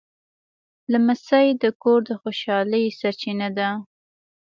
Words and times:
لمسی 0.91 1.47
د 1.61 1.63
کور 1.81 1.99
د 2.09 2.09
خوشحالۍ 2.21 2.85
سرچینه 2.99 3.47
ده. 3.57 3.69